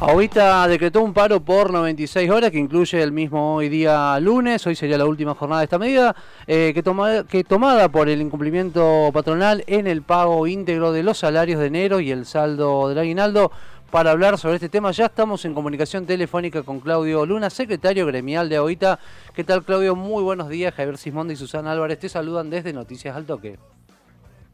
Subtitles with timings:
[0.00, 4.74] Ahorita decretó un paro por 96 horas que incluye el mismo hoy día lunes, hoy
[4.74, 9.10] sería la última jornada de esta medida, eh, que, toma, que tomada por el incumplimiento
[9.12, 13.52] patronal en el pago íntegro de los salarios de enero y el saldo del aguinaldo.
[13.90, 18.48] Para hablar sobre este tema ya estamos en comunicación telefónica con Claudio Luna, secretario gremial
[18.48, 18.98] de AOITA.
[19.34, 19.96] ¿Qué tal Claudio?
[19.96, 20.72] Muy buenos días.
[20.74, 23.58] Javier Sismondi y Susana Álvarez te saludan desde Noticias al Toque.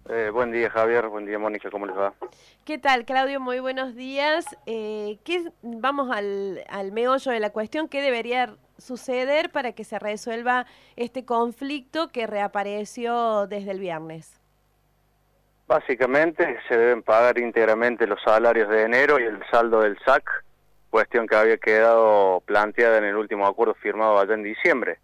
[0.09, 2.15] Eh, buen día Javier, buen día Mónica, ¿cómo les va?
[2.65, 3.41] ¿Qué tal Claudio?
[3.41, 4.45] Muy buenos días.
[4.67, 7.89] Eh, ¿qué, vamos al, al meollo de la cuestión.
[7.89, 14.41] ¿Qué debería suceder para que se resuelva este conflicto que reapareció desde el viernes?
[15.67, 20.45] Básicamente se deben pagar íntegramente los salarios de enero y el saldo del SAC,
[20.91, 24.99] cuestión que había quedado planteada en el último acuerdo firmado allá en diciembre.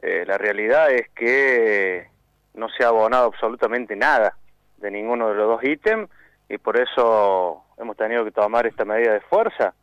[0.00, 2.06] Eh, la realidad es que
[2.58, 4.36] no se ha abonado absolutamente nada
[4.76, 6.10] de ninguno de los dos ítems
[6.48, 9.74] y por eso hemos tenido que tomar esta medida de fuerza.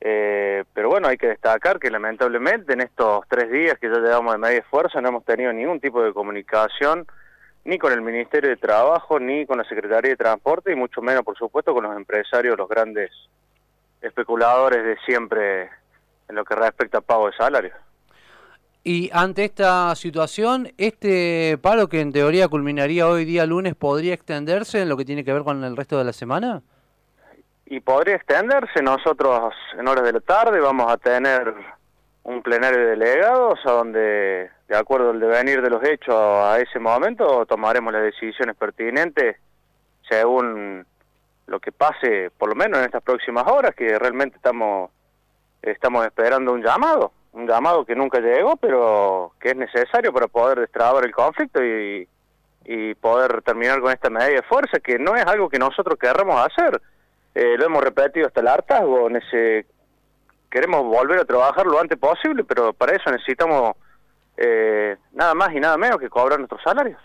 [0.00, 4.34] Eh, pero bueno, hay que destacar que lamentablemente en estos tres días que ya llevamos
[4.34, 7.06] de medida de fuerza no hemos tenido ningún tipo de comunicación
[7.64, 11.24] ni con el Ministerio de Trabajo, ni con la Secretaría de Transporte, y mucho menos,
[11.24, 13.10] por supuesto, con los empresarios, los grandes
[14.00, 15.68] especuladores de siempre
[16.28, 17.74] en lo que respecta a pago de salarios.
[18.88, 24.80] Y ante esta situación, ¿este paro que en teoría culminaría hoy día lunes podría extenderse
[24.80, 26.62] en lo que tiene que ver con el resto de la semana?
[27.64, 28.80] Y podría extenderse.
[28.84, 31.52] Nosotros en horas de la tarde vamos a tener
[32.22, 36.78] un plenario de delegados a donde, de acuerdo al devenir de los hechos a ese
[36.78, 39.34] momento, tomaremos las decisiones pertinentes
[40.08, 40.86] según
[41.48, 44.92] lo que pase, por lo menos en estas próximas horas, que realmente estamos,
[45.60, 50.60] estamos esperando un llamado un llamado que nunca llegó, pero que es necesario para poder
[50.60, 52.08] destrabar el conflicto y,
[52.64, 56.44] y poder terminar con esta medida de fuerza, que no es algo que nosotros querramos
[56.46, 56.80] hacer.
[57.34, 59.08] Eh, lo hemos repetido hasta el hartazgo,
[60.50, 63.76] queremos volver a trabajar lo antes posible, pero para eso necesitamos
[64.38, 67.00] eh, nada más y nada menos que cobrar nuestros salarios.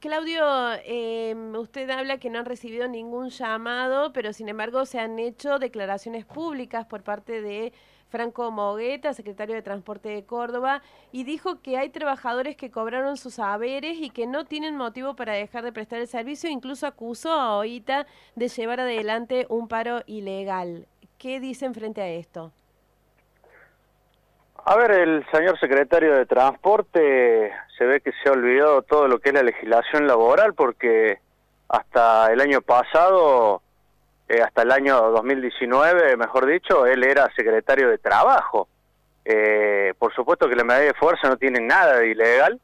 [0.00, 0.44] Claudio,
[0.84, 5.58] eh, usted habla que no han recibido ningún llamado, pero sin embargo se han hecho
[5.58, 7.72] declaraciones públicas por parte de
[8.08, 10.82] Franco Mogueta, secretario de Transporte de Córdoba,
[11.12, 15.34] y dijo que hay trabajadores que cobraron sus saberes y que no tienen motivo para
[15.34, 20.86] dejar de prestar el servicio, incluso acusó a OITA de llevar adelante un paro ilegal.
[21.18, 22.52] ¿Qué dicen frente a esto?
[24.64, 29.18] A ver, el señor secretario de Transporte se ve que se ha olvidado todo lo
[29.18, 31.20] que es la legislación laboral porque
[31.68, 33.62] hasta el año pasado,
[34.28, 38.68] eh, hasta el año 2019, mejor dicho, él era secretario de Trabajo.
[39.24, 42.60] Eh, por supuesto que la medida de fuerza no tiene nada de ilegal,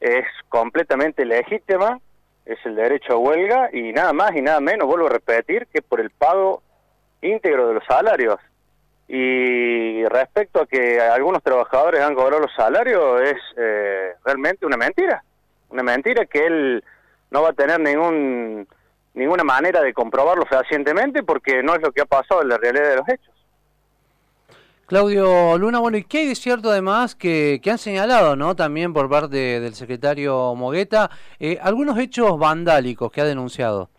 [0.00, 1.98] es completamente legítima,
[2.46, 5.82] es el derecho a huelga y nada más y nada menos, vuelvo a repetir, que
[5.82, 6.62] por el pago
[7.20, 8.36] íntegro de los salarios.
[9.08, 15.22] Y respecto a que algunos trabajadores han cobrado los salarios, es eh, realmente una mentira.
[15.70, 16.84] Una mentira que él
[17.30, 18.66] no va a tener ningún
[19.18, 22.90] ninguna manera de comprobarlo fehacientemente porque no es lo que ha pasado en la realidad
[22.90, 23.34] de los hechos.
[24.86, 28.56] Claudio Luna, bueno, ¿y qué hay de cierto además que, que han señalado, ¿no?
[28.56, 33.90] También por parte del secretario Mogueta, eh, algunos hechos vandálicos que ha denunciado.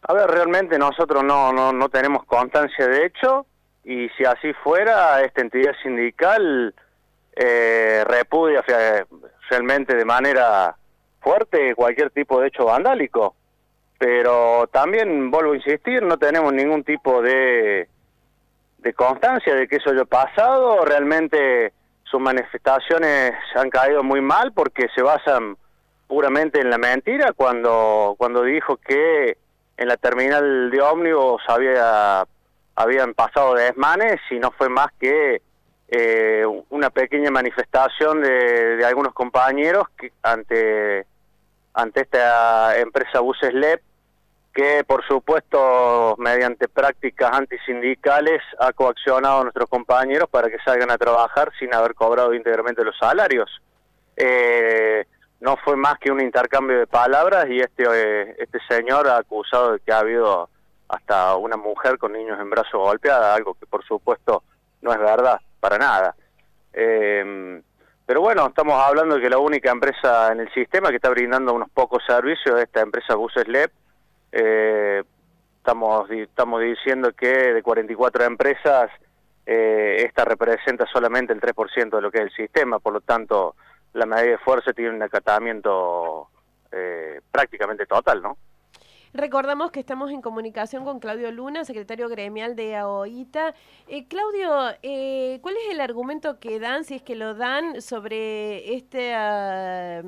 [0.00, 3.44] A ver, realmente nosotros no, no, no tenemos constancia de hecho
[3.84, 6.74] y si así fuera, esta entidad sindical
[7.36, 8.64] eh, repudia
[9.50, 10.74] realmente de manera
[11.20, 13.34] fuerte cualquier tipo de hecho vandálico.
[13.98, 17.88] Pero también, vuelvo a insistir, no tenemos ningún tipo de,
[18.78, 20.84] de constancia de que eso haya pasado.
[20.84, 21.72] Realmente
[22.04, 25.56] sus manifestaciones han caído muy mal porque se basan
[26.06, 29.36] puramente en la mentira cuando, cuando dijo que
[29.76, 32.24] en la terminal de ómnibus había
[32.74, 35.42] habían pasado desmanes y no fue más que
[35.88, 41.06] eh, una pequeña manifestación de, algunos compañeros que ante
[41.74, 43.82] ante esta empresa Buses LEP
[44.58, 50.98] que por supuesto mediante prácticas antisindicales ha coaccionado a nuestros compañeros para que salgan a
[50.98, 53.48] trabajar sin haber cobrado íntegramente los salarios.
[54.16, 55.06] Eh,
[55.38, 59.74] no fue más que un intercambio de palabras y este, eh, este señor ha acusado
[59.74, 60.48] de que ha habido
[60.88, 64.42] hasta una mujer con niños en brazos golpeada, algo que por supuesto
[64.82, 66.16] no es verdad, para nada.
[66.72, 67.62] Eh,
[68.04, 71.54] pero bueno, estamos hablando de que la única empresa en el sistema que está brindando
[71.54, 73.70] unos pocos servicios es esta empresa Buses LEP.
[74.32, 75.02] Eh,
[75.58, 78.90] estamos, estamos diciendo que de 44 empresas,
[79.46, 83.54] eh, esta representa solamente el 3% de lo que es el sistema, por lo tanto
[83.94, 86.28] la medida de fuerza tiene un acatamiento
[86.70, 88.36] eh, prácticamente total, ¿no?
[89.14, 93.54] Recordamos que estamos en comunicación con Claudio Luna, secretario gremial de AOITA.
[93.86, 98.74] Eh, Claudio, eh, ¿cuál es el argumento que dan, si es que lo dan, sobre
[98.74, 100.02] este, ah,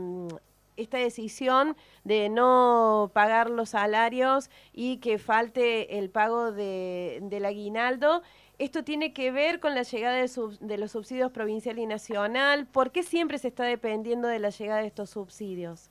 [0.80, 8.22] esta decisión de no pagar los salarios y que falte el pago de, del aguinaldo?
[8.58, 10.30] ¿Esto tiene que ver con la llegada de,
[10.60, 12.66] de los subsidios provincial y nacional?
[12.66, 15.90] ¿Por qué siempre se está dependiendo de la llegada de estos subsidios?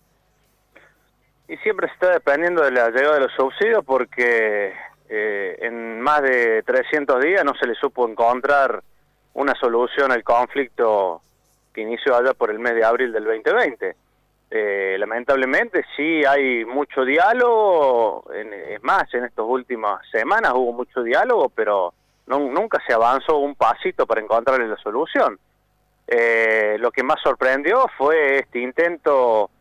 [1.48, 4.74] Y siempre se está dependiendo de la llegada de los subsidios porque
[5.10, 8.84] eh, en más de 300 días no se le supo encontrar
[9.34, 11.24] una solución al conflicto
[11.74, 13.96] que inició allá por el mes de abril del 2020.
[14.52, 21.50] Eh, lamentablemente sí hay mucho diálogo, es más, en estas últimas semanas hubo mucho diálogo,
[21.50, 21.94] pero
[22.26, 25.40] nunca se avanzó un pasito para encontrarle la solución.
[26.08, 29.52] Eh, lo que más sorprendió fue este intento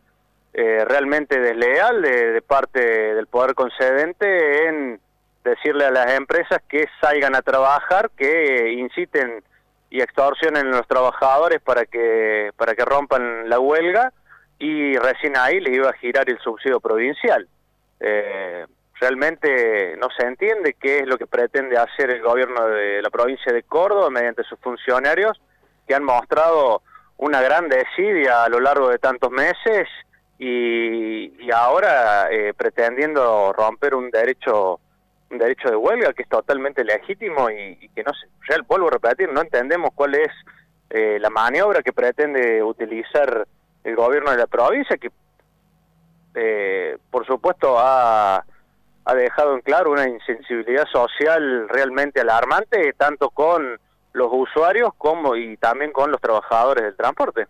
[0.53, 2.79] eh, realmente desleal de, parte
[3.13, 4.99] del poder concedente en
[5.43, 9.43] decirle a las empresas que salgan a trabajar, que inciten
[9.91, 14.11] y extorsionen a los trabajadores para que para que rompan la huelga
[14.59, 17.47] y recién ahí les iba a girar el subsidio provincial.
[17.99, 18.65] Eh,
[18.99, 23.53] realmente no se entiende qué es lo que pretende hacer el gobierno de la provincia
[23.53, 25.39] de Córdoba mediante sus funcionarios
[25.87, 26.81] que han mostrado
[27.17, 29.87] una gran desidia a lo largo de tantos meses
[30.37, 34.79] y, ahora eh, pretendiendo romper un derecho
[35.31, 38.91] un derecho de huelga que es totalmente legítimo y, que no se, real, vuelvo a
[38.91, 40.29] repetir, no entendemos cuál es
[40.89, 43.47] eh, la maniobra que pretende utilizar
[43.89, 45.11] el gobierno de la provincia, que
[46.35, 48.43] eh, por supuesto ha,
[49.05, 53.79] ha dejado en claro una insensibilidad social realmente alarmante, tanto con
[54.13, 57.47] los usuarios como y también con los trabajadores del transporte.